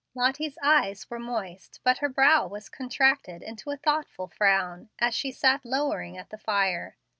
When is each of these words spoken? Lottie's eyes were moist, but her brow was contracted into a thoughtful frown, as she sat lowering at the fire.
Lottie's 0.15 0.57
eyes 0.63 1.07
were 1.11 1.19
moist, 1.19 1.79
but 1.83 1.99
her 1.99 2.09
brow 2.09 2.47
was 2.47 2.69
contracted 2.69 3.43
into 3.43 3.69
a 3.69 3.77
thoughtful 3.77 4.27
frown, 4.29 4.89
as 4.97 5.13
she 5.13 5.31
sat 5.31 5.63
lowering 5.63 6.17
at 6.17 6.31
the 6.31 6.39
fire. 6.39 6.97